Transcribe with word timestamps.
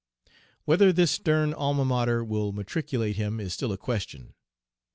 Whether 0.65 0.91
this 0.91 1.11
stern 1.11 1.53
Alma 1.53 1.85
Mater 1.85 2.23
will 2.23 2.53
matriculate 2.53 3.17
him 3.17 3.39
is 3.39 3.53
still 3.53 3.71
a 3.71 3.77
question. 3.77 4.33